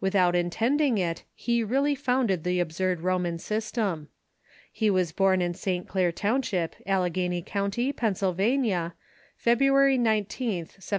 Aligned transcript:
Without 0.00 0.34
intending 0.34 0.96
it, 0.96 1.24
he 1.34 1.62
really 1.62 1.94
founded 1.94 2.42
the 2.42 2.58
absurd 2.58 3.00
Mormon 3.02 3.36
system. 3.38 4.08
He 4.72 4.88
was 4.88 5.12
born 5.12 5.42
in 5.42 5.52
St. 5.52 5.86
Clair 5.86 6.10
township, 6.10 6.74
Allegheny 6.86 7.42
County, 7.42 7.92
Pennsylvania, 7.92 8.94
February 9.36 9.98
19th, 9.98 10.80
1793. 10.80 10.82